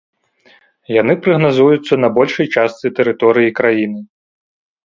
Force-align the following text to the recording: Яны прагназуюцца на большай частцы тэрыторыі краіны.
Яны 1.01 1.13
прагназуюцца 1.25 1.93
на 2.05 2.09
большай 2.17 2.45
частцы 2.57 2.87
тэрыторыі 3.01 3.55
краіны. 3.61 4.01